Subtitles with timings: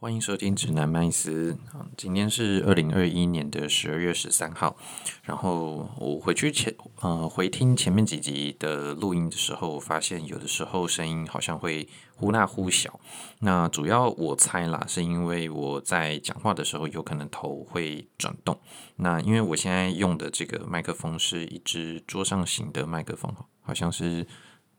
[0.00, 1.58] 欢迎收听指南麦斯。
[1.96, 4.76] 今天是二零二一年的十二月十三号。
[5.24, 13.00] 然后我回去前呃回听前面几集的录音的时候，发现有的时候声音好像会忽大忽小。
[13.40, 18.56] 那主要我猜啦，是因为我在讲话的时候有可能头会转动。
[18.94, 24.24] 那因为我现在用的这个麦克风是一支桌上型的麦克风，好像是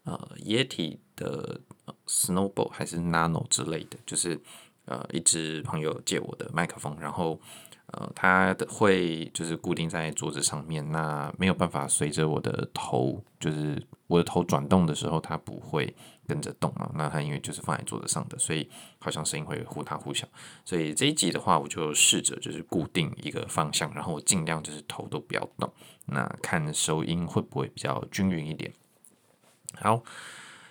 [0.05, 1.59] 呃 Yeti 的
[2.07, 4.39] Snowball 还是 Nano 之类的，就是。
[4.89, 7.39] 呃，一支朋友借我的麦克风，然后
[7.93, 15.95] 呃，它的会就是固定在桌子上面，那没有办法随着我的头，就是我的头转动的时候，它不会
[16.27, 16.89] 跟着动啊。
[16.95, 20.27] 那它因为就是放在桌子上的，所以好像声音会忽大忽小。
[20.65, 25.71] 所以这一集的话，我就试着就是固定一个方向，然后我尽量就是头都不要动，
[26.07, 28.73] 那看收音会不会比较均匀一点。
[29.75, 30.01] 好。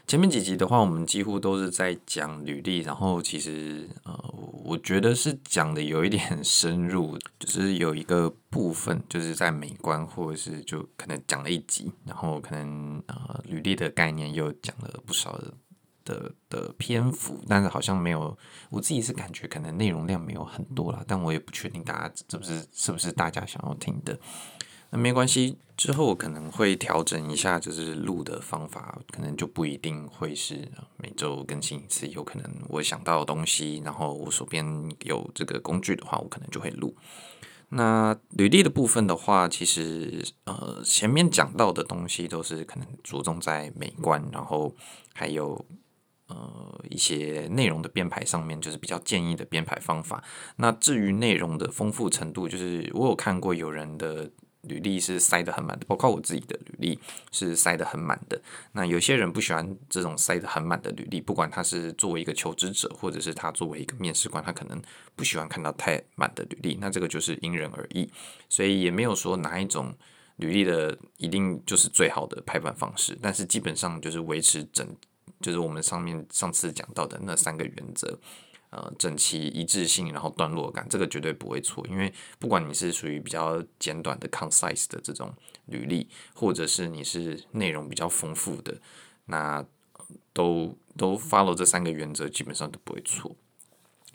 [0.09, 4.34] 前面几集的话，我们几乎都是在讲履历，然后其实呃，
[4.65, 15.53] 我觉得是讲的有一点深入，就是有一个部分就是在美观，或者是就可能讲了一集，然后可能呃，履历的概念又讲了不少的
[16.06, 18.34] 的的篇幅，但是好像没有，
[18.70, 24.19] 我自己是感觉可能内容量没有很多啦，但我也不确定大家是不是是不是大家想要听的。
[24.91, 32.08] 那没关系，之后我可能会调整一下，就是录的方法，可能就不一定会是每周更新一次。
[32.08, 34.64] 有可能我想到的东西，然后我手边
[35.05, 36.97] 有这个工具的话，我可能就会录。
[37.69, 44.75] 那履历的部分的话，其实呃前面讲到的东西都是可能着重在美观，然后
[45.12, 45.66] 还有
[46.28, 50.25] 呃一些内容的编排上面，就是比较建议的编排方法。
[50.56, 54.31] 那至于内容的丰富程度，就是我有看过有人的。
[54.69, 56.98] 履历是塞得很满的，包括我自己的履历
[57.33, 58.41] 是塞得很满的。
[58.72, 64.80] 那有些人不喜欢这种塞得很满的履历，不管他是作为一个求职者，或者是他作为一个面试官，他可能
[65.16, 66.78] 不喜欢看到太满的履历。
[66.80, 68.08] 那这个就是因人而异，
[68.48, 69.92] 所以也没有说哪一种
[70.36, 73.19] 履历的一定就是最好的排版方式。
[73.20, 74.87] 但是基本上就是维持整，
[75.41, 78.19] 就是我们上面上次讲到的那三个原则。
[78.71, 81.87] 呃，整齐一致性，然后段落感，这个绝对不会错。
[81.89, 85.33] 因为不管你是属于比较简短的 concise 的这种
[85.67, 88.79] 履历，或者是你是内容比较丰富的，
[89.27, 89.65] 那
[90.34, 93.34] 都都 follow 这三个原则，基本上都不会错。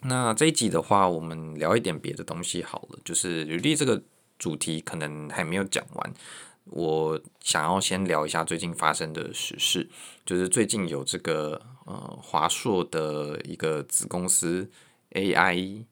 [0.02, 4.02] 那这一集的话，我们聊一点别的东西好了，就是履历这个
[4.38, 6.14] 主题可能还没有讲完。
[6.66, 9.88] 我想要先聊一下最近发生的时事，
[10.24, 14.70] 就是最近有这个呃华硕的一个子公司
[15.10, 15.86] A I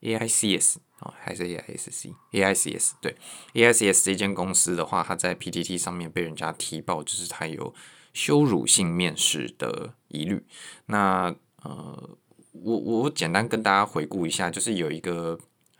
[0.00, 3.16] A I C S 啊，还是 A I S C A I C S 对
[3.54, 7.74] A I C S 这间公司的话，它在 P T T 上面被人家提报，就是它有
[8.12, 10.44] 羞辱性面试的疑虑。
[10.86, 12.18] 那呃，
[12.52, 15.38] 我我简单跟大家回顾一下，就是有一个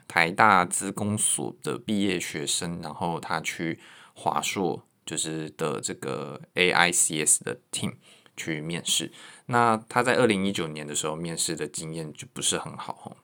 [0.09, 3.79] 台大资工所的毕业学生，然后他去。
[4.17, 7.95] 华硕就是的这个 AICS 的 team
[8.37, 9.11] 去面试，
[9.47, 13.17] 那他在二零一九年的时候面试的经验就不是很好，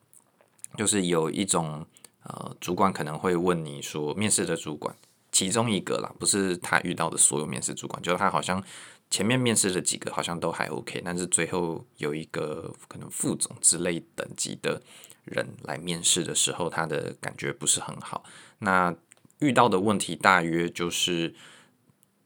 [0.77, 1.87] 就是有一种
[2.25, 4.95] 呃主管可能会问你说，面试的主管
[5.33, 8.63] 其中一个啦，不是他遇到的所有面试主管，就是他好像
[9.11, 14.83] 前面面试的几个好像都还 OK，但是最后有一个可能副总之类等级的
[15.25, 18.25] 人来面试的时候，他的感觉不是很好，
[18.59, 18.95] 那。
[19.41, 21.35] 遇到的问题大约就是，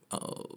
[0.09, 0.51] 呃，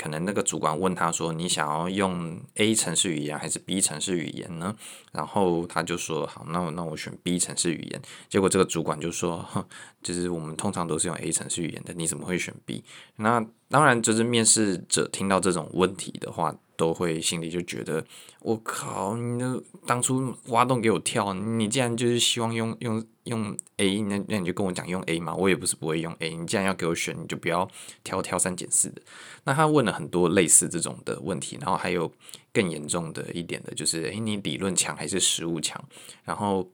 [0.00, 4.74] 可能那个主管问他说：“你想要用 A 城市语言还是 B 城市语言呢？”
[5.12, 8.00] 然后他就说：“好，那我那我选 B 城市语言。”
[8.30, 9.62] 结果这个主管就说：“哼，
[10.02, 12.82] 就是我们通常都是用 A 城市语言的，你怎么会选 B？”
[13.16, 18.04] 那当然，就是面试者听到这种问题的话，都会心里就觉得
[18.42, 26.34] ：“我靠，你那当初挖洞给我跳，你既然就是希望用用。”用 A，那那你就跟我讲用 A 嘛，我也不是不会用 A。
[26.34, 27.68] 你既然要给我选，你就不要
[28.02, 29.00] 挑挑三拣四的。
[29.44, 32.10] 那他问了很多类似这种的问题，然后还有
[32.52, 35.80] 更严重的一点的，就是诶，你理论强还是实物强？
[36.24, 36.68] 然后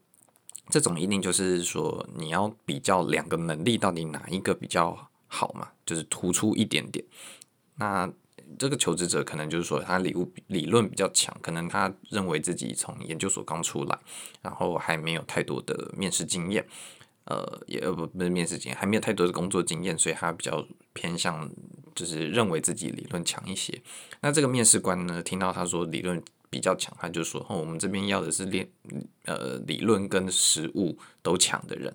[0.70, 7.04] 这种一定就是说你要比较两个能力到底哪一个比较好嘛，就是突出一点点。
[7.76, 8.10] 那
[8.58, 13.98] 这个求职者可能就是说他理物理论比较强，可能他认为自己从研究所刚出来，
[14.40, 16.64] 然后还没有太多的面试经验，
[17.24, 21.50] 呃，也不不是面试经验，还没有太多的工作经验，所以他比较偏向
[21.94, 23.82] 就是认为自己理论强一些。
[24.20, 28.68] 那这个面试官呢，听到他说理论比较强，他就说哦，我们这边要的是练
[29.24, 31.94] 呃理论跟实务都强的人。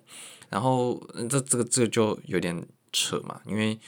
[0.50, 3.78] 然后这这个这就有点扯嘛，因为。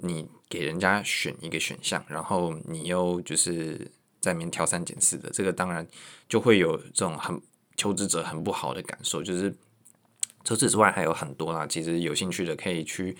[0.00, 3.90] 你给人家选一个选项，然后你又就是
[4.20, 5.84] 在里面挑三拣四的，这个当然
[6.28, 7.42] 就会有这种很
[7.76, 9.52] 求职者很不好的感受，就是
[10.44, 11.66] 除此之外还有很多啦。
[11.66, 13.16] 其实有兴趣的可以去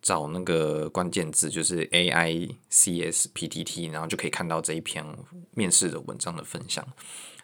[0.00, 5.04] 找那个关键字，就是 A I C S P T T，然后就可以看到这一篇
[5.50, 6.82] 面试的文章的分享。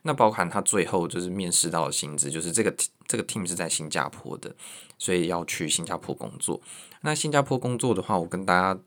[0.00, 2.74] 那包含他最后就是面试到的薪资，就是这个
[3.06, 4.56] 这个 team 是在新加坡的，
[4.96, 6.58] 所以要去新加坡工作。
[7.02, 8.80] 那新加坡工作的话，我跟大家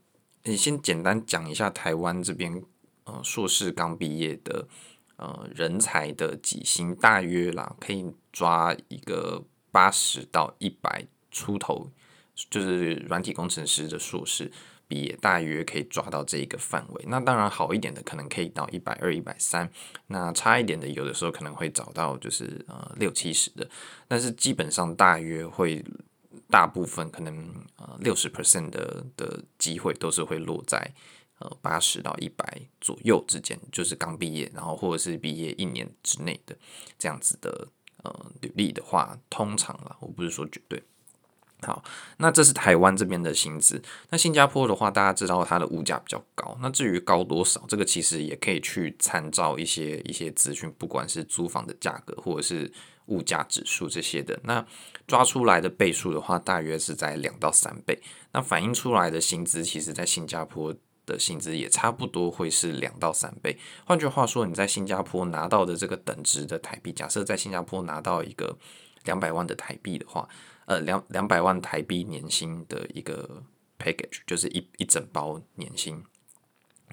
[0.43, 2.63] 你先简单讲一下台湾这边
[3.05, 4.67] 呃硕士刚毕业的
[5.17, 11.89] 呃人才的几薪大约啦，可以抓一个八十到一百出头，
[12.49, 14.51] 就是软体工程师的硕士。
[14.93, 19.71] 也大约可以抓到这一个范围，那当然好一点的可能可以到一百二、一百三，
[20.07, 23.65] 那差一点的有的时候可能会找到就是呃六七十的，
[24.09, 25.81] 但是基本上大约会
[26.51, 27.33] 大部分可能
[27.77, 30.93] 呃六十 percent 的的机会都是会落在
[31.39, 36.55] 呃八十到一百左右之间，就是刚毕业，然后或者是毕业一年之内的
[36.99, 37.67] 这样子的
[38.03, 40.83] 呃履历的话，通常啦，我不是说绝对。
[41.63, 41.83] 好，
[42.17, 43.79] 那这是台湾这边的薪资。
[44.09, 46.57] 那新加坡的话，大家知道它的物价比较高。
[46.59, 52.71] 那至于高多少，这个其实也可以去参照一些一些资讯，不管是租房的价格或者是
[53.05, 54.39] 物价指数这些的。
[54.43, 54.65] 那
[55.07, 58.01] 抓出来的倍数的话，大约是在两到三倍。
[58.31, 60.73] 那反映出来的薪资，其实在新加坡
[61.05, 63.57] 的薪资也差不多会是两到三倍。
[63.85, 68.57] 换句话说，你在新加坡拿到的这个等值的台币，假设在新加坡拿到一个
[69.03, 70.27] 两百万的台币的话。
[70.65, 73.43] 呃，两两百万台币年薪的一个
[73.77, 76.01] package，就是一一整包年薪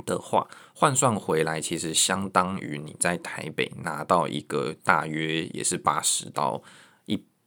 [0.05, 6.61] 的话，换算回来，其实相当于你在台北拿到一个大约也是八十到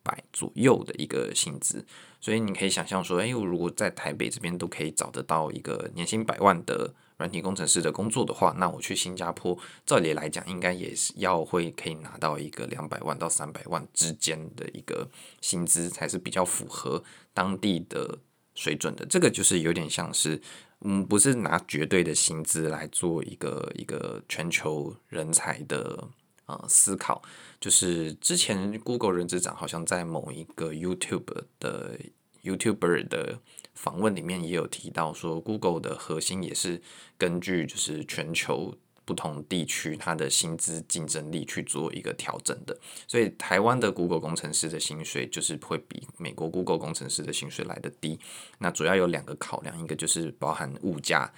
[0.03, 1.85] 百左右的一个薪资。
[2.19, 15.09] 所以你可以想象说，哎，我如果在台北这边都可以找得到一个年薪百万的软体工程师的工作的话，那我去新加坡，照理来讲，应该也是要会可以拿到一个两百万到三百万之间的一个
[15.41, 18.19] 薪资，才是比较符合当地的
[18.53, 19.05] 水准的。
[19.05, 20.39] 这个就是有点像是，
[20.81, 26.07] 嗯，不是拿绝对的薪资来做一个一个全球人才的
[26.45, 27.21] 呃思考。
[27.59, 31.99] 就是之前 Google 人资长好像在某一个 YouTube 的
[32.43, 33.39] YouTuber 的
[33.75, 36.81] 访问里面也有提到说，Google 的核心也是
[37.17, 42.77] 根据就是全球不同地区它的薪资竞争力去做一个调整的。
[43.07, 48.19] 所以台湾的 Google 工程师的薪水就是会比美国 Google 工程师的薪水来得低。
[48.57, 51.31] 那主要有两个考量，一个就是包含物价。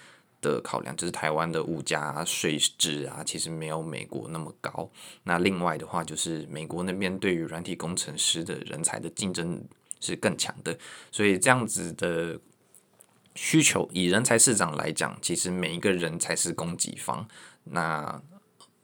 [0.44, 4.92] 的考量就是台湾的物价税制啊，其实没有美国那么高。
[5.24, 9.64] 那另外的话，就是美国那边对于软体工程师的人才的竞争
[10.00, 10.78] 是更强的，
[11.12, 12.40] 所以这样子的
[13.34, 17.28] 需求，以人才市场来讲，其实每一个人才是供给方，
[17.64, 18.22] 那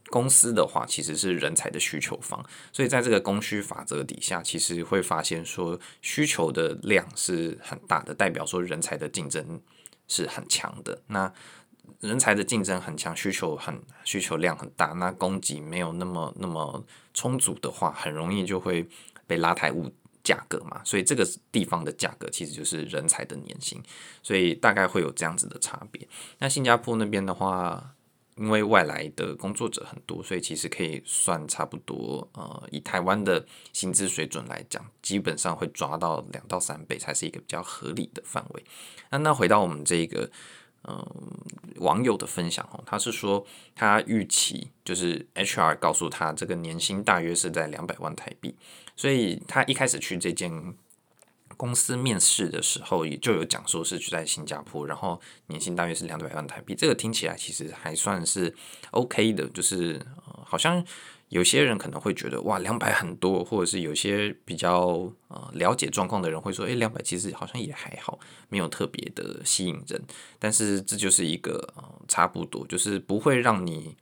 [0.10, 2.44] 公司的话其实是人才的需求方。
[2.72, 9.62] 所以在这个供需法则底下，其实会发现说需求的量是很大的，代表说人才的竞争。
[10.10, 11.32] 是很强的，那
[12.02, 16.84] 人才的竞争很强，需求很需求量很大，那供给没有那么那么
[17.14, 18.86] 充足的话，很容易就会
[19.26, 19.90] 被拉抬物
[20.24, 20.82] 价格嘛。
[20.84, 23.82] 所以这个地方的价格其实就是人才的年薪，
[24.22, 26.08] 所以大概会有这样子的差别。
[26.40, 27.96] 那新加坡那边的话，
[28.39, 32.27] 因为外来的工作者很多，所以其实可以算差不多。
[32.33, 38.63] 呃，以台湾的薪资水准来讲，基本上会抓到两到三倍才是一个比较合理的范围。
[39.12, 40.22] 那那回到我们这个
[40.84, 41.15] 嗯、呃、
[41.81, 48.55] 网友的分享哦，他是说他预期就是 HR 告诉他这个年薪大约是在两百万台币，
[48.96, 50.74] 所以他一开始去这间。
[51.60, 58.56] 公司面试的时候也就有讲说是去在新加坡，然后年薪大约是两百万台币，这个听起来其实还算是
[58.92, 60.82] OK 的，就是、呃、好像
[61.28, 70.01] 有些人可能会觉得哇两百很多，或者是有些比较呃了解状况的人会说，诶两百其实好像也还好，没有特别的吸引人，
[70.39, 73.98] 但是这就是一个呃差不多，就是不会让你。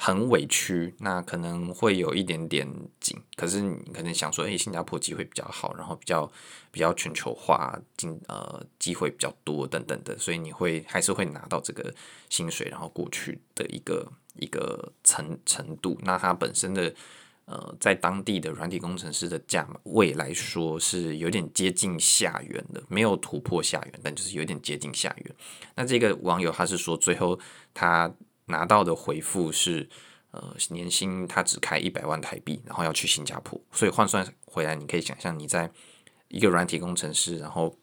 [0.00, 2.64] 很委屈，那可能会有一点点
[3.00, 3.20] 紧。
[3.34, 6.30] 可是你可能想说，诶，新加坡机会比较好，然后比较
[6.70, 11.92] 比较全球化，进呃机会比较多等等的，所以你会还是会拿到这个
[12.30, 15.98] 薪水，然后过去的一个一个程程度。
[16.04, 16.94] 那它本身的
[17.46, 25.34] 呃，在当地的软体工程师的价位来说，是有点接近下缘的，没有突破下缘，但就是有点接近下缘。
[25.74, 27.36] 那这个网友他是说，最后
[27.74, 28.14] 他。
[28.48, 29.88] 拿到的回复是，
[30.30, 35.70] 呃，年薪他只开一百万台币，然后要去新加坡，所以换算回来，你可以想象你在
[36.28, 37.76] 一个软体工程师，然后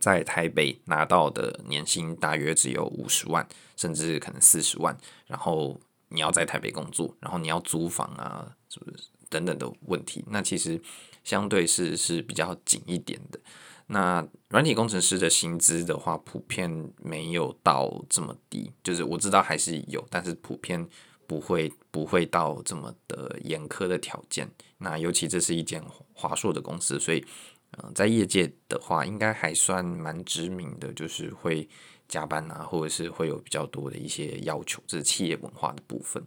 [0.00, 9.04] 在台北拿到的年薪大约只有五十万，甚至可能四十万，然后你要在台北工作，然后你要租房啊，是不是？
[9.28, 10.80] 等等的问题，那其实
[11.24, 13.40] 相对是是比较紧一点的。
[13.88, 20.88] 那软体工程师的薪资的话，普遍没有到这么低，就是我知道还是有，但是普遍
[21.26, 24.50] 不会不会到这么的严苛的条件。
[24.78, 27.24] 那尤其这是一间华硕的公司，所以
[27.72, 31.68] 呃，在业界的话，应该还算蛮知名的，就是会
[32.08, 36.22] 加班啊，或者是会有比较多的一些要求，这是企业文化的部分。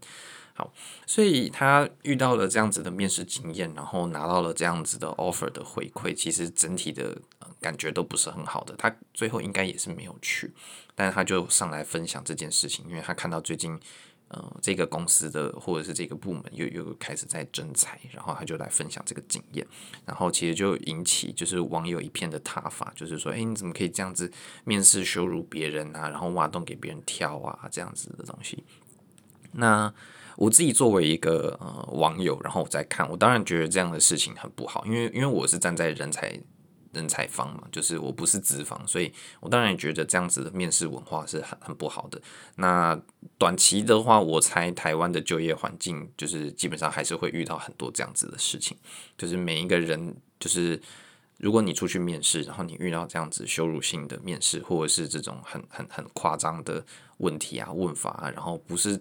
[1.05, 7.17] 所以他遇到了这样子的面试经验，然后拿到了这样子的 offer 的回馈，其实整体的。
[7.61, 10.53] 感觉都不是很好的，他最后应该也是没有去，
[10.95, 13.77] 但是他就上来分享这件事情，因为他看到最近，
[14.29, 19.67] 呃，这个公司的或者是这个部门又又开始在征才，然后他就来分享这个经验，
[20.05, 24.31] 然后其实就引起就是网友一片的挞伐，就是说，哎，你怎么可以这样子
[24.63, 28.63] 面试羞辱别人啊，然后挖洞给别人跳啊，这样子的东西。
[29.51, 29.93] 那
[30.39, 36.39] 我自己作为一个呃网友，然后我在看，我当然觉得这样的事情很不好，因为因为我是站在人才。
[36.91, 42.19] 人才方嘛，就是我不是资方，所以我当然也觉得这样子的面试文化是很很不好的。
[42.55, 42.99] 那
[43.37, 48.75] 短期的话，我猜台湾的就业环境就是基本上还是会遇到很多这样子的事情，
[49.15, 50.81] 就是每一个人，就是
[51.37, 56.83] 如果你出去面试，然后你遇到这样子羞辱性的面试，或者是这种很很很夸张的
[57.17, 58.99] 问题啊、问法啊，然后不是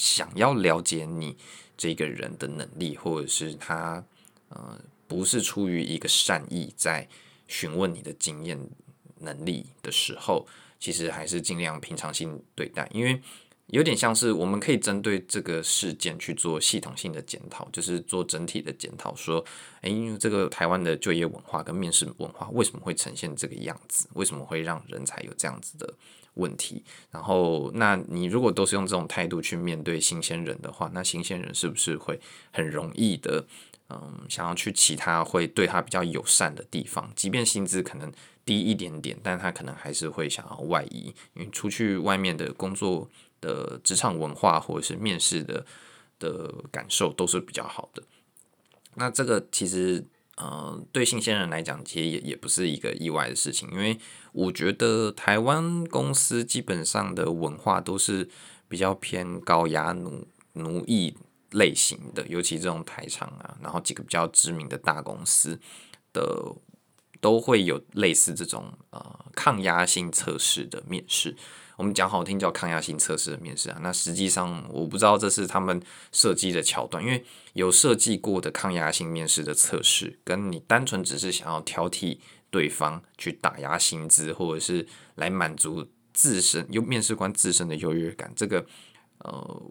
[0.00, 1.36] 想要了解你
[1.76, 4.04] 这个人的能力，或者是他
[4.48, 7.06] 呃不是出于一个善意在。
[7.52, 8.56] 询问你的经验
[9.18, 10.46] 能力的时候，
[10.78, 13.20] 其实还是尽量平常心对待，因为
[13.66, 19.44] 有点像是我们可以针对这个事件去做系统性的检讨，就是做整体的检讨，说，
[19.80, 24.06] 诶，因为这个台湾的就业文化跟面试文化为什么会呈现这个样子？
[24.14, 25.92] 为什么会让人才有这样子的
[26.40, 26.82] 问题？
[27.10, 32.18] 然后，那你如果都是用这种态度去面对新鲜人的话，那新鲜人是不是会
[32.50, 33.44] 很容易的？
[33.92, 38.12] 嗯，想要去其他会对他比较友善的地方，即便薪资可能
[38.44, 45.66] 低一点点，但他可能还是会想要外移，因为出去外面的工作的职场文化或者是面试的
[46.20, 48.00] 的感受都是比较好的。
[48.94, 50.04] 那这个其实，
[50.40, 53.98] 呃，对新鲜人来讲，其实也也不是一个意外的事情，因为
[54.32, 58.28] 我觉得台湾公司基本上的文化都是
[58.68, 61.16] 比较偏高压奴奴役。
[61.52, 65.58] 类型的，尤其这种台厂啊，然后几个比较知名的大公司
[66.12, 66.54] 的
[67.20, 71.34] 都会有类似这种呃抗压性测试的面试。
[71.80, 75.80] 我们讲好听叫抗压性测试的面试啊，那实际上我不知道这是他们
[76.12, 82.18] 设计的桥段，因为有设计过的抗压性面试的测试，跟你单纯只是想要挑剔
[82.50, 88.66] 对方去打压薪资，或者是来满足自身有面试官自身的优越感，这个
[89.20, 89.62] 呃。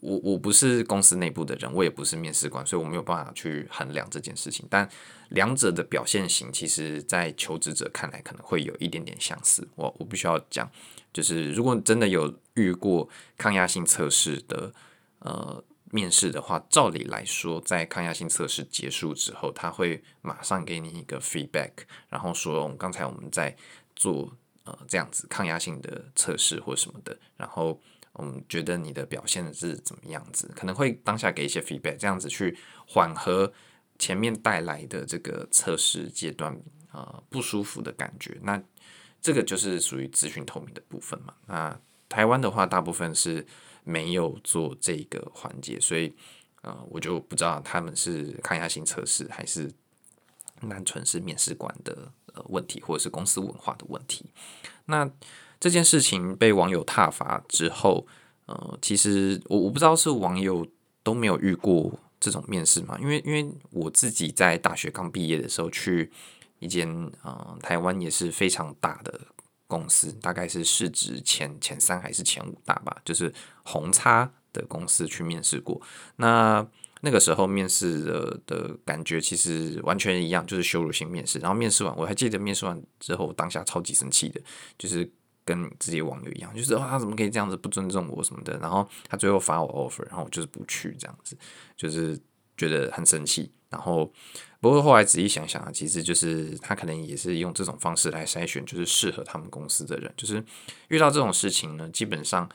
[0.00, 4.66] 我我不是公司内部的人，我也不是面试官，所以我没有办法去衡量这件事情。
[4.68, 4.86] 但
[5.30, 9.66] 两者的表现型，其实在求职者看来可能会有一点点相似。
[9.76, 10.70] 我我必须要讲，
[11.14, 14.74] 就是如果真的有遇过抗压性测试的
[15.20, 21.70] 呃面试的话，照理来说，在抗压性测试结束之后，他会马上给你一个 feedback，
[22.10, 23.56] 然后说我们刚才我们在
[23.96, 27.80] 做呃这样子抗压性的测试或什么的，然后。
[28.16, 30.48] 嗯，觉得你的表现是怎么样子？
[30.54, 32.56] 可能会当下给一些 feedback，这样子去
[32.86, 33.52] 缓和
[33.98, 36.56] 前面带来的这个测试阶段
[36.92, 38.38] 呃不舒服的感觉。
[38.42, 38.62] 那
[39.24, 41.32] 这个就是属于资讯透明的部分嘛。
[41.46, 43.44] 那台湾的话，大部分是
[43.82, 46.12] 没有做这个环节，所以
[46.60, 49.72] 呃，我就不知道他们是抗压性测试，还是
[50.68, 54.26] 单纯是面试官的呃问题，或者是公司文化的问题。
[54.84, 55.10] 那
[55.58, 58.06] 这件事情被网友挞伐之后，
[58.44, 60.66] 呃，其实我我不知道是网友
[61.02, 62.98] 都没有遇过这种面试嘛？
[63.00, 66.12] 因为因为我自己在大学刚毕业的时候去
[66.64, 66.88] 一间
[67.22, 69.20] 呃台湾也是非常大的
[69.66, 75.80] 公司，大概是市值前前三还是前五大吧，就是红叉的公司去面试过。
[76.16, 76.66] 那
[77.02, 81.38] 那个时候面试的的感觉其实完全一样，就是羞辱性面试。
[81.38, 84.40] 然后面试完，我还记得面试完之后当下超级生气的，
[84.78, 85.10] 就是。
[85.46, 91.36] 跟自己网友一样，就是他怎么可以这样子不尊重我什么的，然后他最后发我 offer，然后我就是不去这样子，
[91.76, 92.18] 就是
[92.56, 93.52] 觉得很生气。
[93.68, 94.12] 然后
[94.60, 100.12] 不过后来仔细想想啊，其实就是他可能也是用这种方式来筛选，就是适合他们公司的人。
[100.16, 100.44] 就是
[100.88, 102.48] 遇到这种事情呢，基本上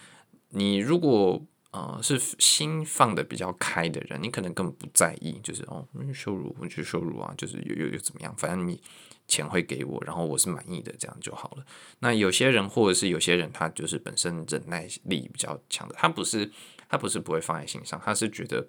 [0.49, 1.41] 你如果
[1.71, 8.81] 呃是心放得比较开的人，你可能根本不在意，就是哦羞辱我就羞辱啊，就是又又又怎么样，反正你。
[9.29, 11.63] 钱会给我，然后我是满意的，这样就好了。
[11.99, 16.51] 那有些人或者是有些人，他就是本身忍耐力比较强的，他不是
[16.89, 18.67] 他不是不会放在心上，他是觉得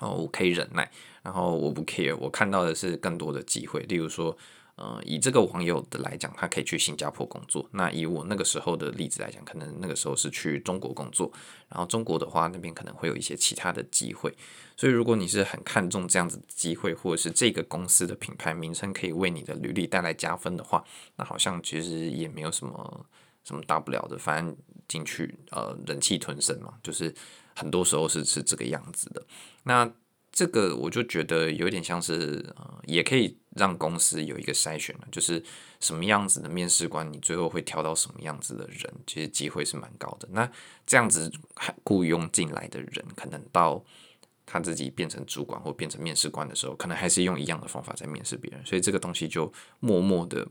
[0.00, 0.90] 哦，我可以忍耐，
[1.22, 4.36] 然后我不 care，我看到的是更多的机会，例如说。
[4.80, 7.68] 呃，以这个网友的来讲，他可以去新加坡工作。
[7.72, 11.28] 那以我那个时候的例子来讲，可能那个时候是去中国工作。
[11.68, 14.32] 然后中国的话，那边可能会有一些其他的机会。
[14.76, 20.84] 所以，如果你是很看重这样子机会，或者是这个公司的品牌名称可以为你的履历带来加分的话，
[21.16, 23.04] 那好像其实也没有什么
[23.42, 24.16] 什么大不了的。
[24.16, 27.12] 反正进去，呃，忍气吞声嘛，就是
[27.58, 29.26] 很多时候是是这个样子的。
[29.64, 29.92] 那。
[30.30, 35.42] 这个我就觉得有点像是，也可以让公司有一个筛选了，就是
[35.80, 40.28] 什么样子的面试官，你最后会挑到什么样子的人，其实机会是蛮高的。
[40.30, 40.48] 那
[40.86, 41.32] 这样子
[41.82, 43.82] 雇佣进来的人，可能到
[44.46, 50.46] 他自己变成主管或变成面试官的时候，可能还是用一样的方法在面试别人，所以这个东西就默默的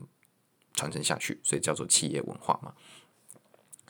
[0.74, 2.74] 传承下去，所以叫做企业文化嘛。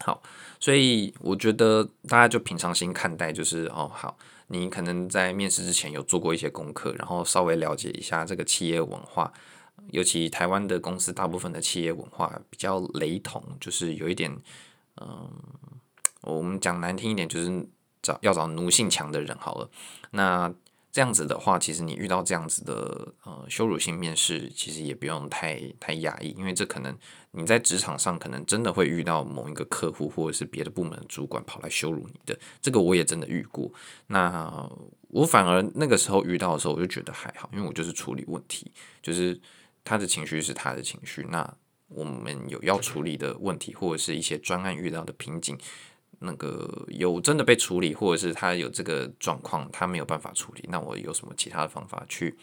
[0.05, 0.23] 好，
[0.61, 4.17] 所以我觉得大家就平常心看待，就是哦，好。
[4.50, 9.31] 你可能在面试之前有做过一些功课，然后稍微了解一下这个企业文化，
[9.90, 14.35] 尤其台湾的公司大部分的企业文化比较雷同，就是有一点，
[15.02, 15.31] 嗯，
[16.23, 17.69] 我们讲难听一点，就是
[18.00, 19.69] 找要找奴性强的人好了。
[20.12, 20.50] 那
[20.90, 26.97] 这样子的话，其实你遇到这样子的呃羞辱性面试，其实也不用太太压抑，因为这可能
[27.33, 33.71] 你在职场上可能真的会遇到某一个客户或者是别的部门的主管跑来羞辱你的，这个我也真的遇过。
[34.07, 34.68] 那
[35.09, 39.38] 我反而那个时候遇到的时候，我就觉得还好，因为我就是处理问题，就是
[39.85, 41.54] 他的情绪是他的情绪，那
[41.88, 45.57] 我们有要处理的问题或者是一些专案遇到的瓶颈。
[46.20, 52.37] 那个有真的被处理，或者是他有这个状况，他没有办法处理，那我有什么其他的方法去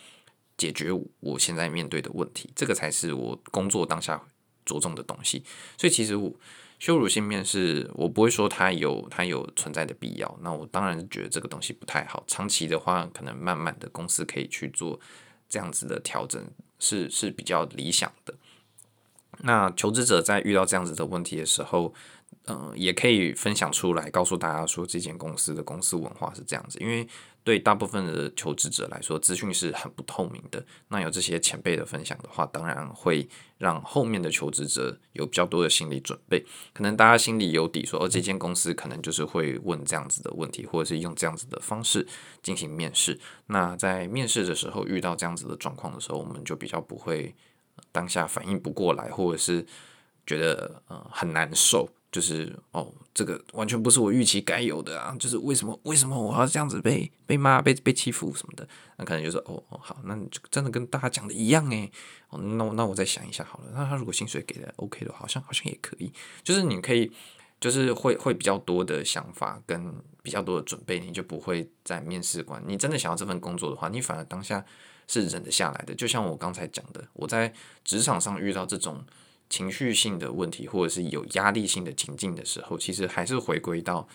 [0.57, 0.89] 解决
[1.19, 2.49] 我现在面对的问题？
[2.55, 4.21] 这个才是我工作当下
[4.65, 5.43] 着重的东西。
[5.77, 6.33] 所以其实我
[6.79, 10.37] 羞辱性面试，我不会说它有它有存在的必要。
[10.41, 12.23] 那我当然觉得这个东西不太好。
[12.27, 14.99] 长期的话，可能慢慢的公司可以去做
[15.49, 16.41] 这样子的调整，
[16.79, 18.33] 是是比较理想的。
[19.39, 21.93] 那求职者在遇到这样子的问题的时候，
[22.47, 26.77] 嗯、也可以分享出来，告诉大家说这间公司的公司文化是这样子。
[26.79, 27.07] 因为
[27.43, 30.65] 对大部分的求职者来说，资讯是很不透明的。
[30.87, 33.27] 那有这些前辈的分享的话，当然会
[33.59, 36.43] 让后面的求职者有比较多的心理准备。
[36.73, 42.07] 可能大家心里有底说，说哦，这间公司可能就是会问这样子的问题，或者是用这样子的方式
[42.41, 43.19] 进行面试。
[43.47, 47.35] 那在面试的时候遇到这样子的状况的时候，我们就比较不会
[47.91, 49.63] 当下反应不过来，或者是
[50.25, 51.87] 觉得呃很难受。
[52.15, 55.13] 就是哦，这个完全不是我预期该有的啊！
[55.19, 58.65] 就是为什么为什么我要这样子被被骂、被被欺负什么的？
[58.95, 61.91] 那可能就是哦哦好，那你就真的跟大家讲的一样诶。
[62.29, 63.65] 哦，那我那我再想一下好了。
[63.73, 66.09] 那他如果薪水给的 OK 的话，好像好像也可以。
[66.41, 67.11] 就是你可以，
[67.59, 72.63] 就是会会比较多的想法跟比较多的准备，你就不会在面试官。
[72.65, 74.65] 你真的想要这份工作的话，你反而当下
[75.05, 75.93] 是忍得下来的。
[75.93, 79.03] 就像我刚才讲的，我在职场上遇到这种。
[79.49, 84.07] 情绪性的问题，或者是有压力性的情境的时候，其实还是回归到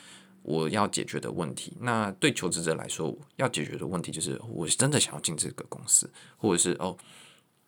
[0.43, 1.77] 我要解决的问题。
[1.81, 6.97] 那对求职者来说，要解决的问题就是，我真的想要进这个公司，或者是哦，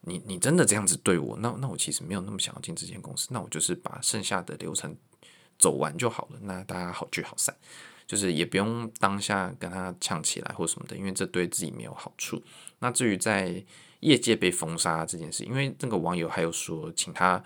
[0.01, 4.97] 你你真的这样子对我，那那我其实没有那么想要进这间公司，那我就是把剩下的流程
[5.59, 6.39] 走完就好了。
[6.43, 7.55] 那大家好聚好散，
[8.07, 12.43] 就是也不用当下跟他呛起来或什么的，因为这对自己没有好处。
[12.81, 13.65] 那至于在
[14.03, 17.41] 业界被封杀这件事，因为这个网友还有说，请他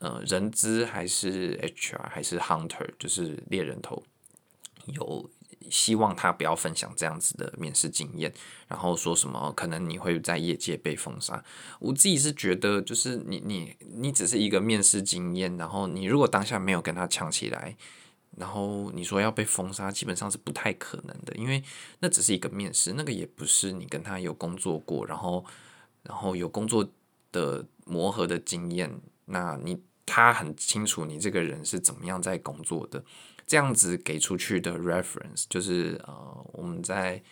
[0.00, 4.02] 呃人资还是 HR 还是 Hunter，就是猎人头，
[4.86, 5.30] 有
[5.70, 8.34] 希望他不要分享这样子的面试经验，
[8.66, 11.44] 然后说什么可能你会在业界被封杀。
[11.78, 17.76] 我自己是觉得，就是你你你只是一个面试经验，然后你如果当下没有跟他抢起来，
[18.36, 21.62] 然后你说要被封杀，基本上是不太可能的，因为
[22.00, 25.44] 那只是一个面试，那个也不是你跟他有工作过，然后。
[26.04, 26.88] 然后有工作
[27.30, 33.04] 的磨合的经验，那你他很清楚你这个人是怎么样在工作的，
[33.46, 37.22] 这样子给出去的 reference 就是呃我们在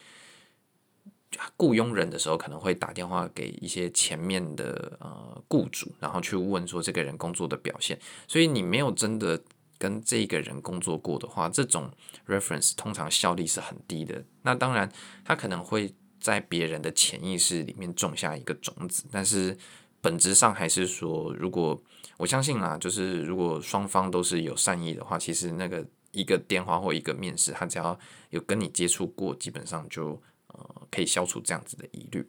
[1.56, 9.42] 雇佣人的时候可能会打电话给一些前面的呃雇主，然后去问说这个人工作的表现，所以你没有真的
[9.78, 11.90] 跟这个人工作过的话，这种
[12.26, 14.24] reference 通常效力是很低的。
[14.42, 14.90] 那当然
[15.24, 15.92] 他可能会。
[16.20, 19.56] 在别人的潜意识里面种下一个种子，但是
[20.02, 21.80] 本质上还是说，如果
[22.18, 32.28] 我相信啊，就是如果双方都是有善意的话，其实那个一个电话或一个面试，他只要有跟你接触过，基本上就呃可以消除这样子的疑虑。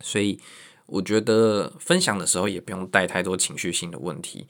[0.00, 0.38] 所以
[0.86, 4.46] 我觉得分享的时候也不用带太多情绪性的问题。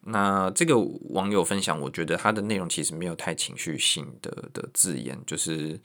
[0.00, 0.78] 那这个
[1.10, 5.80] 网友分享，我觉得他的内容其实没有太情绪性的的字眼，就是。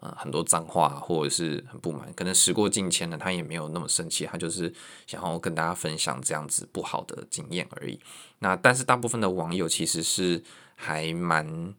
[0.00, 4.72] 呃很多脏话，或者是很不满，可能时过境迁了，他也没有那么生气，他就是
[5.06, 7.98] 想要跟大家分享这样子不好的经验而已。
[8.38, 10.42] 那但是大部分的网友其实是
[10.74, 11.74] 还蛮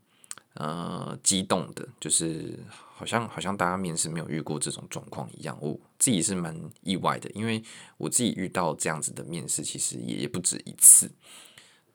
[0.56, 7.64] 呃激动的，就是好像好像大家面试没有遇过这种状况一样，我自己是蛮意外的，因为
[7.98, 11.10] 我自己遇到这样子的面试其实也不止一次，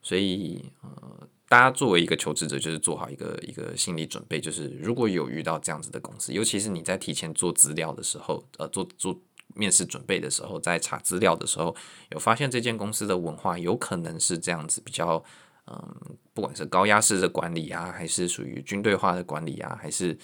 [0.01, 1.29] 所以呃。
[1.55, 9.17] 大家作为一个求职者，就是做好一个一个心理准备，就是如果有遇到这样子的公司，尤其是你在提前做资料的时候，呃，做做
[9.55, 11.73] 面试准备的时候，在查资料的时候，
[12.11, 15.23] 有发现这间公司的文化有可能是这样子，比较
[15.69, 15.97] 嗯，
[16.33, 20.19] 不管是高压式的管理啊，还是属于军队化的管理啊，还是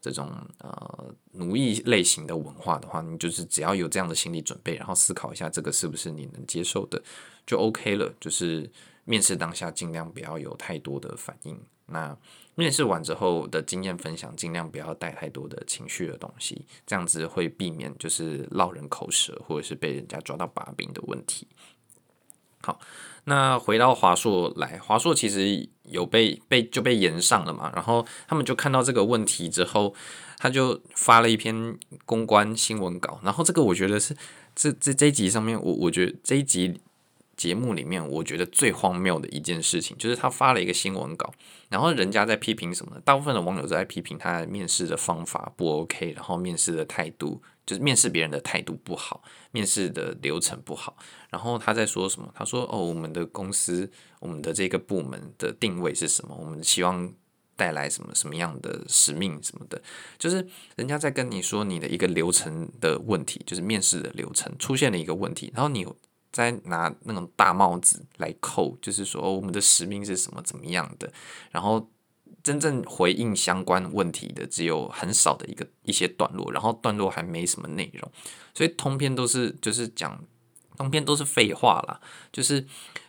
[0.00, 7.02] 这种呃奴役类型的文化的话，你就是只要有这样的心理准备，然后思考一下这个是不是你能接受的，
[7.44, 8.70] 就 OK 了，就是。
[9.08, 11.58] 面试当下尽量不要有太多的反应。
[11.86, 12.14] 那
[12.54, 21.48] 面试完之后的经验分享，尽量不要带太多的情绪的东西，这样子会避免就是落人口舌或者是被人家抓到把柄的问题。
[22.60, 22.78] 好，
[23.24, 29.94] 那回到华硕来，华硕其实有被被就被延上了嘛，然后他们就看到这个问题之后，
[30.36, 34.14] 他就发了一篇公关新闻稿，然后这个我觉得是
[34.54, 36.78] 这这这一集上面，我我觉得这一集。
[37.38, 41.32] 节目里面，我觉得最荒谬的一件事情，就是他发了一个新闻稿，
[41.70, 43.00] 然后人家在批评什么？
[43.04, 49.22] 大部分的网友都在批评他面试的方法不 OK，然后面试的态度，就是面试别人的态度不好，
[49.52, 50.96] 面试的流程不好。
[51.30, 52.28] 然后他在说什么？
[52.34, 56.36] 他说：“哦，我们的公司，我们的这个部门的定位是什么？
[56.36, 57.14] 我们希望
[57.54, 59.80] 带来什么什么样的使命什么的？
[60.18, 65.86] 就是人家在跟你说你的一个流程的问题，就是面试的流程出现了一个问题，然后你。”
[66.38, 71.12] 再拿那种大帽子来扣，就是说我们的使命是什么，怎么样的？
[71.50, 71.90] 然后
[72.44, 78.08] 真正回应相关问题的只有很少的一个一些段落，然后段落还没什么内容，
[78.54, 80.22] 所以通篇都是就是讲
[80.76, 82.00] 通篇都是废话啦。
[82.30, 82.64] 就是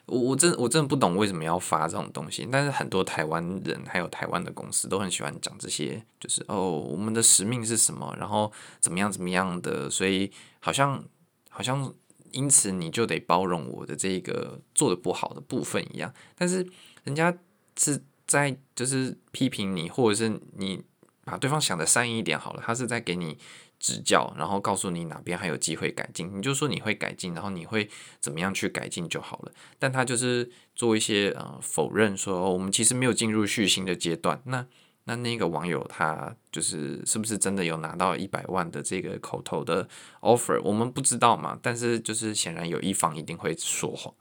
[0.08, 11.04] 我我真我真的不懂为什么要发这种东西，但是很多台湾人还有台湾的公司都很喜欢讲这些，就是哦我们的使命是什么，然后怎么样怎么样的，所以好像
[11.50, 11.94] 好像。
[12.32, 16.14] 因此，你就得包容我的这个做的不好的部分一样。
[16.36, 16.66] 但是，
[17.04, 17.36] 人家
[17.78, 20.84] 是在就是批评你，或者是你
[21.24, 23.38] 把对方想的善意一点好了，他是在给你
[23.80, 26.30] 指教，然后告诉你哪边还有机会改进。
[26.38, 27.90] 你就说你会改进，然后你会
[28.20, 29.52] 怎么样去改进就好了。
[29.78, 34.42] 但他就是做一些呃否认说，我们其实没有进入续新的阶段。
[34.46, 34.66] 那
[35.10, 39.90] 那那个网友他就是是不是真的有拿到一百万的这个口头的
[40.22, 40.62] offer？
[40.64, 41.58] 我们不知道嘛。
[41.64, 44.14] 但是就是显然有一方一定会说谎，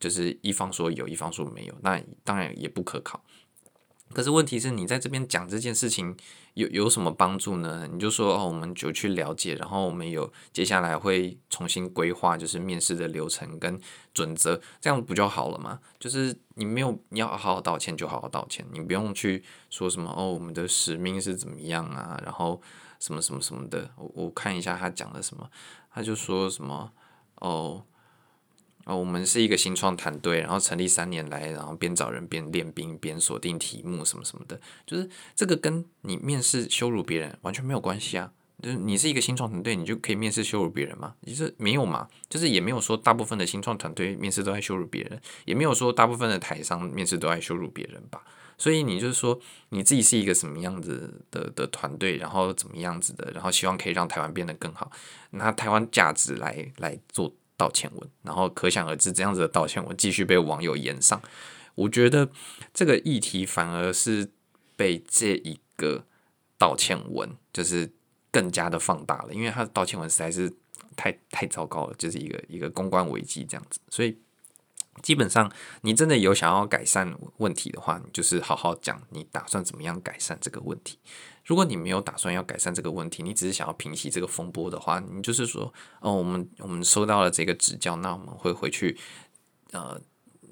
[0.00, 3.22] 就是一方说有，一方说没有，那当然也不可靠。
[4.14, 6.16] 可是问题是你在这边讲这件事情
[6.54, 7.88] 有有什么帮助呢？
[7.90, 13.80] 你就说哦，我们就去了解，然后我们有接下来会重新规划，就是面试的流程跟
[14.12, 15.80] 准则，这样不就好了吗？
[15.98, 22.60] 就是你没有你要好好道歉就好好道歉，你不用去说什么哦，我们的使命是怎么样啊，然后
[22.98, 23.90] 什么什么什么的。
[23.96, 25.48] 我我看一下他讲的什么，
[25.90, 26.92] 他就说什么
[27.36, 27.84] 哦。
[28.84, 38.32] 哦，我们是一个新创团队，然后成立三年来，然后边找人边练兵边锁定题目什么什么的，就是这个跟你面试羞辱别人完全没有关系啊！
[38.60, 41.14] 就是你是一个新创团队，你就可以面试羞辱别人吗？
[41.24, 48.22] 其实没有嘛，就是也没有说大部分的新创团队面试都在羞辱别人，也没有说大部分的台商面试都在羞辱别人吧？
[48.58, 49.40] 所以你就是说
[49.70, 54.90] 你自己是一个什么样子的的团队，然后怎么样子的，然后希望可以让台湾变得更好，
[55.30, 57.32] 拿台湾价值来来做。
[57.62, 61.22] 道歉文，然后可想而知，这样子的道歉文继续被网友延上。
[61.76, 62.28] 我觉得
[62.74, 64.32] 这个议题反而是
[64.74, 66.04] 被这一个
[66.58, 67.92] 道歉文就是
[68.32, 70.52] 更加的放大了，因为他的道歉文实在是
[70.96, 74.18] 太太糟糕了，就是一个一个公关危机这样子，所以。
[75.02, 80.98] 基本上，你真的有想要改善问题的话，你就是好好讲，你打算怎么样改善这个问题。
[81.44, 88.96] 如果你没有打算要改善这个问题，你只是想要平息这个风波的话，你就是说，哦，我们我们收到了这个指教，那我们会回去，
[89.72, 90.00] 呃，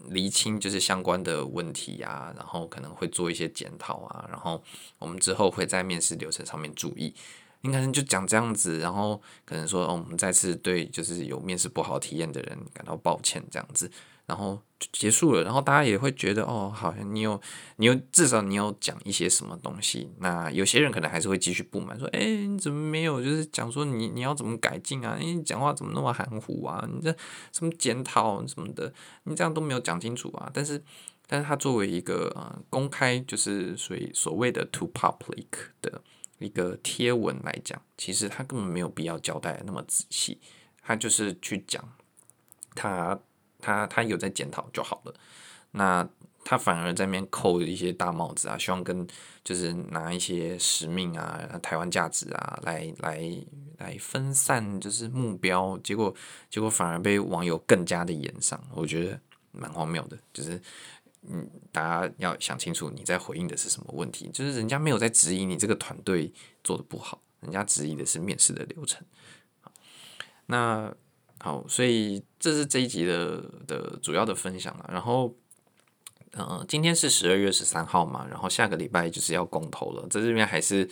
[0.09, 4.63] 厘清就是相关的问题啊，然后可能会做一些检讨啊，然后
[4.99, 7.15] 我们之后会在面试流程上面注意。
[7.63, 13.91] 应该就讲这样子，然后可能说，哦，我们再次对就是有面试不好体验的人感到抱歉，这样子。
[14.31, 17.41] 然后就结束了，然后大家也会觉得哦，好像你有，
[17.79, 20.09] 你有至少你有讲一些什么东西。
[20.19, 23.21] 那有些人可能还是会继续不满，说，哎，你怎么没有？
[23.21, 25.17] 就是讲说你你要怎么改进啊？
[25.19, 26.89] 你讲话怎么那么含糊啊？
[26.89, 27.11] 你这
[27.51, 30.49] 什么检讨什么的，你这样都没有讲清楚啊。
[30.55, 30.81] 但是，
[31.27, 35.49] 但是他作为一个呃公开，就是所以所谓的 to public
[35.83, 36.01] 的
[36.39, 40.39] 一个贴文来讲，其实他根本没有必要交代那么仔细，
[40.81, 41.93] 他就是去讲
[42.77, 43.19] 他
[43.61, 45.15] 他他有在检讨就好了。
[45.73, 46.09] 那
[46.45, 49.07] 他反而在那边扣一些大帽子啊，希望跟
[49.45, 53.23] 就是拿一些使命啊、台湾价值啊来来
[53.79, 56.15] 来分散就是目标，结果
[56.49, 59.21] 结果反而被网友更加的严上，我觉得
[59.53, 60.61] 蛮荒谬的，就是。
[61.29, 64.31] 嗯，大家要想清楚，你在回应的是什么问题？
[64.33, 66.33] 就是人家没有在质疑你这个团队
[66.65, 69.05] 做的不好，人家质疑的是面试的流程。
[70.47, 70.91] 那
[71.41, 74.89] 好，所以这是这一集的的主要的分享了。
[74.93, 75.35] 然后，
[76.33, 80.89] 呃，今天是十二月十三号嘛，然后下个礼拜就是要公投了，在这边还是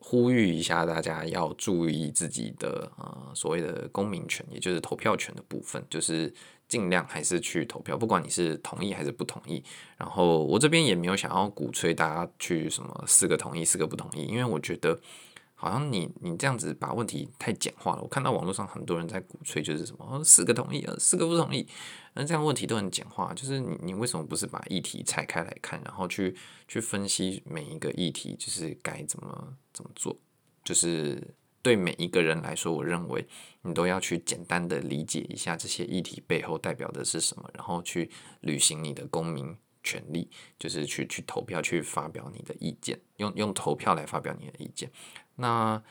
[0.00, 6.34] 呼吁一下大家要注意自己的呃所谓的公民权，也就是投票权的部分，就是。
[6.68, 9.62] 尽量还是去投票，不管你是同意还是不同意。
[9.98, 14.98] 然后我这边也没有想要鼓吹大家去什么四个同意、四个不同意，因为我觉得
[15.62, 18.02] 好像你你这样子把问题太简化了。
[18.02, 21.64] 我看到网络上很多人在鼓吹，就是什么四个同意、四个不同意，
[22.14, 23.32] 那这样问题都很简化。
[23.32, 30.18] 就是你你为什么不是把议题拆开来看，然后去去分析每一个议题，就是该怎么怎么做，
[30.64, 31.34] 就是。
[31.64, 33.24] 对每一个人来说，我认为
[33.60, 44.90] 你都要去简单的理解一下这些议题背后代表的是什么，然后去履行你的公民权利，就是去去投票，去发表你的意见，用用投票来发表你的意见。
[45.36, 45.82] 那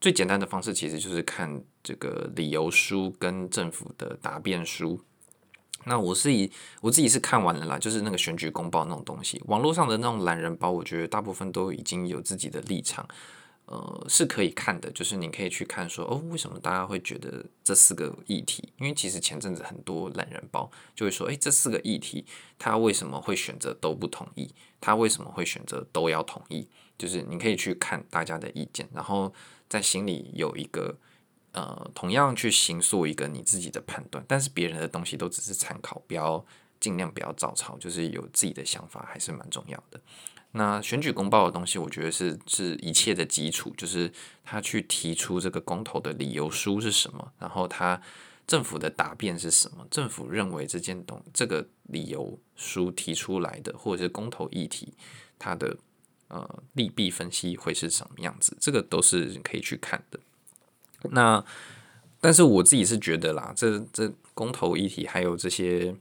[0.00, 5.00] 最简单的方式其实就是看这个理由书跟政府的答辩书。
[5.84, 6.50] 那我是以
[6.80, 13.06] 我自己是看完了啦，就是那个选举公报那种东西，网络上的那种懒人包，我觉得大部分都已经有自己的立场。
[13.66, 18.70] 呃，是可以看的，就是你可以去看说，哦，为什么大家会觉得这四个议题？
[18.78, 22.26] 因为其实前阵子很多懒人包就会说，诶，这四个议题
[22.58, 24.50] 他为什么会选择都不同意？
[24.80, 26.68] 他为什么会选择都要同意？
[27.02, 29.34] 就是你可以去看大家的意见，然后
[29.68, 30.96] 在心里有一个
[31.50, 34.24] 呃，同样去行塑一个你自己的判断。
[34.28, 36.46] 但是别人的东西都只是参考，不要
[36.78, 40.00] 尽量不要照抄，就是有自己的想法还是蛮重要的。
[40.52, 44.12] 那选举公报的东西，我觉得是是一切的基础，就是
[44.44, 48.00] 他去提出这个公投的理由书是什么，然后他
[48.46, 54.94] 政府的答辩是什么，政府认为这件东这个理由书提出来的，或者是公投议题，
[55.38, 55.76] 它的
[56.32, 60.18] 呃利弊分析会是什么样子，这个都是可以去看的。
[61.10, 61.44] 那
[62.20, 65.94] 但是我自己是觉得啦，这这公投议题还有这些。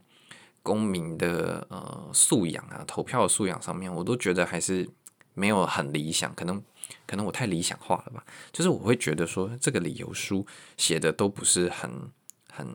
[0.64, 4.88] 公民的呃素养啊，投票的素养上面，我都觉得还是
[5.34, 6.62] 没有很理想，可能
[7.08, 8.24] 可能我太理想化了吧。
[8.52, 10.46] 就是我会觉得说，这个理由书
[10.78, 11.90] 写的都不是很
[12.52, 12.68] 很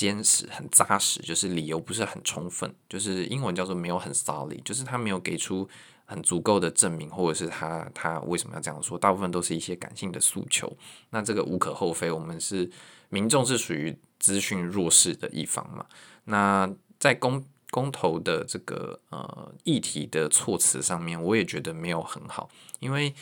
[0.00, 5.68] 坚实、很扎实，就是理由不是很充分，就是英文叫做没有很 solid，就是他没有给出
[6.06, 10.74] 很足够的证明，或者是他他为什么要这样说，大部分都是一些感性的诉求。
[11.10, 12.70] 那这个无可厚非，我们是
[13.10, 15.84] 民众是属于资讯弱势的一方嘛。
[16.24, 16.66] 那
[16.98, 23.14] 在公公投的这个呃议题的措辞上面，我也觉得没有很好，因为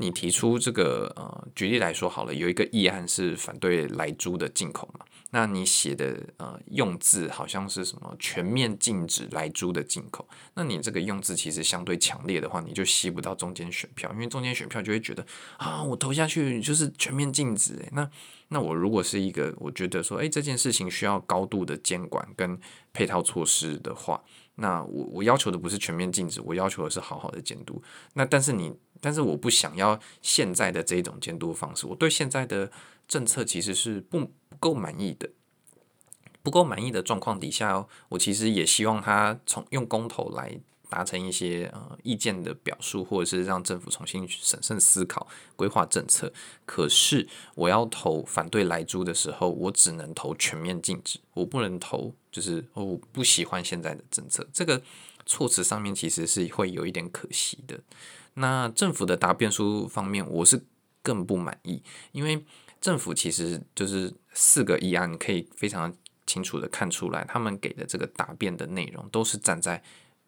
[0.00, 5.04] 你提出这个呃，举例来说好了，有一个议案是反对莱猪的进口嘛。
[5.32, 15.24] 那你写的呃用字好像是什么全面禁止莱猪的进口，那你这个用字其实相对强烈的话，你就吸不到中间选票，因为中间选票就会觉得
[15.58, 18.10] 啊，我投下去就是全面禁止，那
[18.48, 22.58] 那我如果是一个我觉得说，诶，这件事情需要高度的监管跟
[22.92, 24.20] 配套措施的话，
[24.56, 27.80] 那我我要求的不是全面禁止，我要求的是好好的监督。
[28.14, 32.70] 那但是你，但是我不想要现在的这种监督方式，我对现在的
[33.08, 34.30] 政策其实是不。
[34.50, 35.30] 不够满意的，
[36.42, 40.54] 不够满意的状况底下，我其实也希望他从用公投来
[40.90, 46.30] 达成一些呃意见的表述，或者是让政府重新审慎思考规划政策。
[46.66, 54.46] 可是我要投反对来租的时候，我只能投全面禁止，我不能投就是我不喜欢现在的政策。
[54.52, 54.82] 这个
[55.24, 57.80] 措辞上面其实是会有一点可惜的。
[58.40, 60.64] 那政府的答辩书方面，我是
[61.02, 62.44] 更不满意，因为。
[62.80, 69.82] 政府其实就是四个议案，可以非常清楚的看出来，他们给的这个答辩的内容都是站在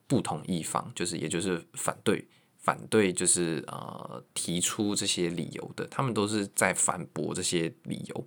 [0.06, 8.26] 不同一方，就是也就是反对反对，就是呃提出这些理由的，他们都是在反驳这些理由。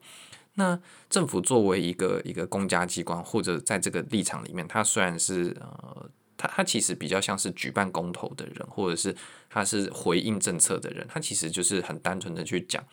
[0.55, 9.15] 那政府作为一个一个公家机关，或者在这个立场里面，他虽然是呃，他他其实比较像是举办公投的人，或者是
[9.49, 12.83] 他是回应政策的人，他其实就是很单纯的去讲。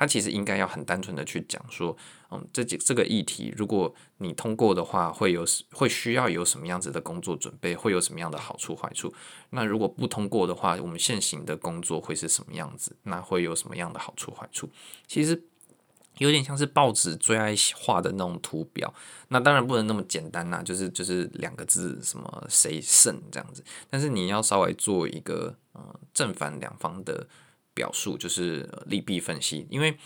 [0.00, 1.96] 他其实应该要很单纯的去讲说，
[2.30, 9.12] 嗯，这几这个议题，如果你通过的话，会有会需要有什么样子的工作准备，会有什么样的好处坏处？
[9.50, 12.96] 那如果不通过的话，我们现行的工作会是什么样子？
[13.02, 14.70] 那会有什么样的好处坏处？
[15.08, 15.42] 其实
[16.18, 18.92] 有点像是报纸最爱画的那种图表。
[19.28, 23.64] 那当然不能那么简单呐、就是就是两个字，什么谁胜这样子。
[23.90, 27.26] 但是你要稍微做一个呃正反两方的。
[27.74, 29.96] 表述就是利弊分析，因为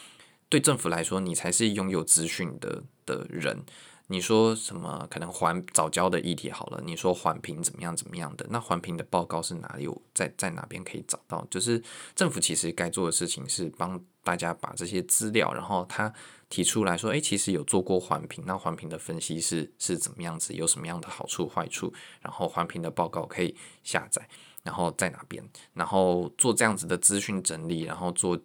[0.50, 3.64] 对政府来说，你才是拥有资讯的的人。
[4.12, 8.46] 你说什么可能环早教的议题好了，你说环评怎么样怎么样的？
[8.50, 11.42] 那环评的报告是哪里有在在哪边可以找到？
[11.50, 11.82] 就是
[12.14, 16.12] 政府其实该做的事情是帮大家把这些资料，然后他
[16.50, 24.28] 提出来说，诶，其实有做过环评，那环评的分析是是怎么样子，有什么样的好处坏处，然后环评的报告可以下载。
[24.62, 25.42] 然后在哪边？
[25.74, 28.38] 然后做这样子的资讯整理，然后做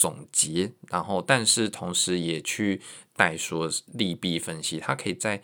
[0.00, 2.80] 总结，然后但是同时也去
[3.14, 4.78] 带说利弊分析。
[4.78, 5.42] 他可以在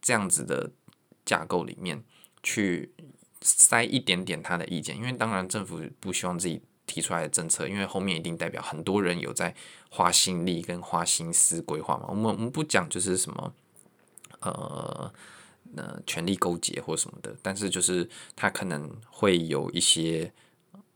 [0.00, 0.70] 这样子的
[1.26, 2.02] 架构里面
[2.42, 2.94] 去
[3.42, 9.54] 塞一点点他的意见，因为当然政府不希望自己提出来的政策，因为后面一定代表很多人有在
[9.90, 12.06] 花心力跟花心思规划嘛。
[12.08, 13.54] 我们我们不讲就是什么，
[14.40, 15.12] 呃。
[15.76, 20.32] 呃，权力勾结或什么的，但是就是他可能会有一些，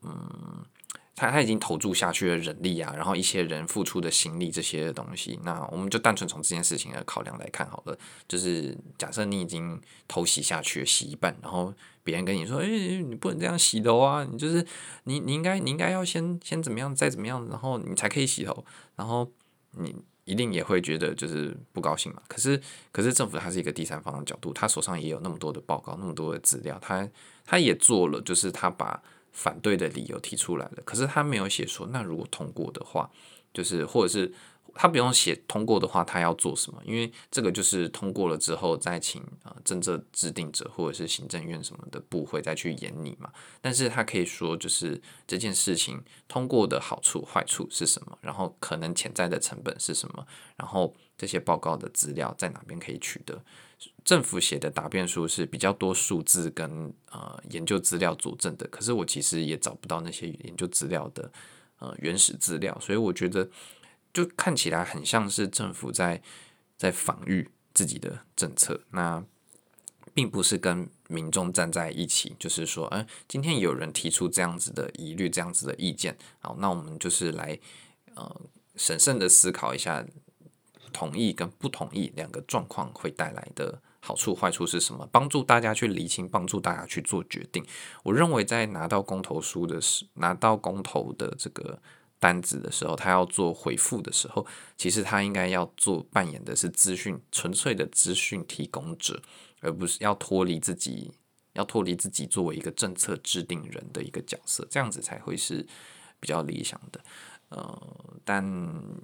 [0.02, 0.66] 嗯，
[1.16, 7.98] 他他已经投注下去的人力啊，然后一些人付出的心力这些东西，那我们就单纯从这件事情的考量来看好了。
[8.26, 11.72] 就是假设你已经头洗下去，洗一半，然后
[12.02, 14.66] 别人跟你说，哎、你不能这样洗头啊，你就是
[15.04, 18.64] 你你应该你应该要先先怎么样，再怎么样，然后你才可以洗头，
[18.96, 19.30] 然后
[19.72, 19.94] 你。
[20.26, 22.22] 一定也会觉得就是不高兴嘛。
[22.26, 22.58] 可是，
[22.90, 27.06] 可是政府它是一个第三方的角度，他手上也有那么多的报告，那么多的资料，他
[27.44, 29.02] 他也做了，就是他把
[29.34, 30.82] 反对的理由提出来了。
[30.86, 33.10] 可是他没有写说，那如果通过的话，
[33.52, 34.32] 就是或者是。
[34.76, 36.82] 他不用写通过的话，他要做什么？
[36.84, 43.30] 因为这个就是通过了之后，再请啊政策制定者或者是行政院什么的部会再去研拟嘛。
[43.60, 53.40] 但是他可以说，就是这件事情通过的好处、坏处是什么，然后可能潜在的成本是什么，然后这些报告的资料在哪边可以取得。
[54.04, 61.32] 政府写的答辩书是比较多数字跟呃研究资料佐证的，可是我其实也找不到那些研究资料的
[61.78, 63.48] 呃原始资料，所以我觉得。
[64.14, 66.22] 就看起来很像是政府在
[66.76, 69.24] 在防御自己的政策，那
[70.14, 77.58] 并不是跟民众站在一起，就是说，哎，今天有人提出这样子的疑虑，这样子的意见，好，那我们就是来
[78.14, 78.40] 呃
[78.76, 80.06] 审慎的思考一下，
[80.92, 87.64] 同意跟不同意两个状况会带来的好处坏处是什么，帮助大家去厘清，帮助大家去做决定。
[88.02, 91.80] 我认为在拿到公投书的时，拿到公投的这个。
[92.20, 94.46] 单子的时候，他要做回复的时候，
[94.78, 99.20] 其实他应该要做扮演的是资讯纯粹的资讯提供者，
[99.60, 101.12] 而不是要脱离自己，
[101.52, 105.66] 要脱离自己作为一个政策制定人的一个角色，这样子才会是
[106.18, 106.98] 比较理想的。
[107.54, 107.82] 呃，
[108.24, 108.44] 但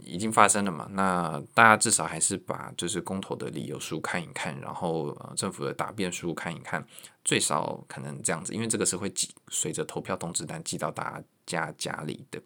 [0.04, 6.84] 已经发生了嘛，那大家至少还是把就是公投的理由书看一看，然后呃政府的答辩书看一看，
[7.24, 12.42] 最少可能这样子，因为这个是会寄随着投票通知单寄到大家家里的。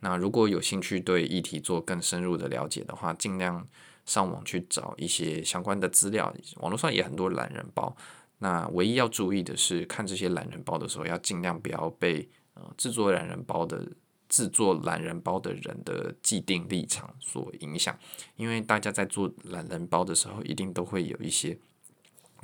[0.00, 3.66] 那如果有兴趣对议题做更深入的了解的话，尽量
[4.04, 6.34] 上网去找一些相关的资料。
[6.56, 7.96] 网络上也很多懒人包。
[8.38, 13.86] 那唯一要注意的是，看这些懒人包的时候，要尽量不要被呃制作懒人包的
[14.36, 17.98] 制作懒人包的人的既定立场所影响。
[18.36, 21.56] 因为大家在做懒人包的时候，一定都会有一些。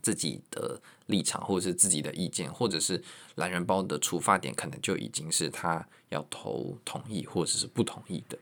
[0.03, 3.01] 自己的立场，或者是自己的意见，或者是
[3.37, 8.37] 懒人包的出发点，可能就已经是他要投同意或者是不同意的。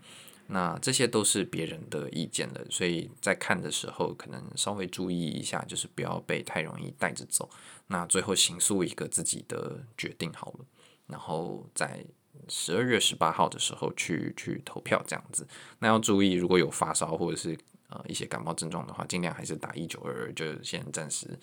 [0.47, 7.51] 那这些都是别人的意见了，所以在看的时候，可能稍微注意一下，就是不要被太容易带着走。
[7.89, 10.65] 那最后形塑一个自己的决定好了，
[11.09, 12.03] 然后再
[12.49, 15.47] 十二月十八号的时候去去投票这样子。
[15.79, 17.59] 那要注意，如果有发烧或者是。
[17.93, 21.37] 呃，一些感冒症状的话，尽量还是打一九二二，就先暂时。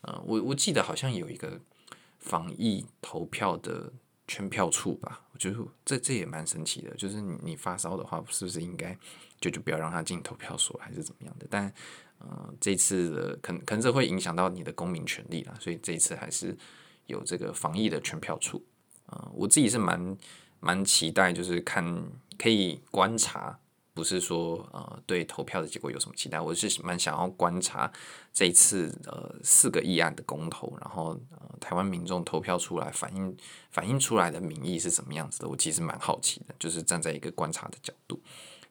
[0.00, 1.56] 呃，我我记得好像有一个
[2.18, 3.88] 防疫投票的
[4.26, 6.92] 圈票处吧，我觉得这这也蛮神奇的。
[6.96, 8.98] 就是你你发烧的话，是不是应该
[9.40, 11.46] 就就不要让他进投票所，还是怎么样的？
[11.48, 11.72] 但
[12.18, 16.58] 呃，这次的可能可能这会影响到你的公民权利啦，所以这一次还是
[17.06, 18.60] 有这个防疫的圈票处。
[19.06, 20.16] 呃，我自己是蛮
[20.62, 21.84] 蛮期待，就是看
[22.38, 23.58] 可以观察。
[23.94, 27.92] 不是说呃对投票的结果有什么期待，我是蛮想要观察
[28.32, 33.36] 这一次呃四个议案的公投，然后呃台湾民众投票出来反映
[33.70, 38.18] 反映出来的民意是什么样子的，我其实蛮好奇的，就是站在一个观察的角度。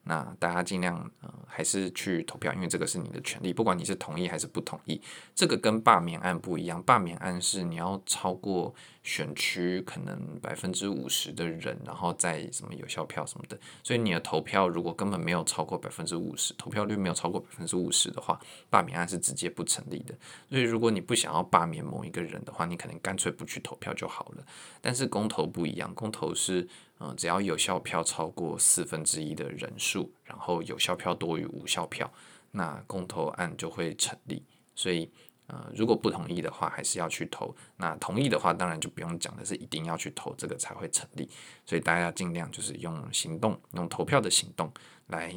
[0.04, 1.10] 那大家尽量
[1.48, 5.00] 还是去投票，因为这个是你的权利，不管你是同意还是不同意。
[5.36, 8.74] 这个跟罢免案不一样，罢免案是你要超过
[9.04, 13.56] 选区可能百分之五十的人，然后再什么有效票什么的。
[13.84, 18.40] 所以你的投票如果根本没有超过百分之五十，投票率没有超过百分之五十的话，
[18.72, 20.16] 罢免案是直接不成立的。
[20.50, 24.44] 所以如果你不想要罢免某一个人的话，你可能干脆不去投票就好了。
[24.82, 26.68] 但是公投不一样，公投是。
[27.04, 32.12] 嗯，只要有效票超过四分之一的人数，然后有效票多于无效票，
[32.52, 34.46] 那公投案就会成立。
[34.76, 35.12] 所以，
[35.48, 37.56] 呃，如果不同意的话，还是要去投。
[37.76, 41.28] 那同意的话，当然就不用讲的是一定要去投，这个才会成立。
[41.66, 44.72] 所以大家尽量就是用行动，用投票的行动
[45.08, 45.34] 来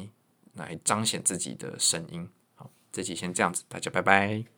[0.53, 2.29] 来彰显自己的声音。
[2.53, 4.54] 好，这期先这样子，大家拜拜。